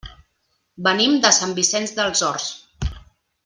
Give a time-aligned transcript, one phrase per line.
[0.87, 2.49] Venim de Sant Vicenç dels Horts.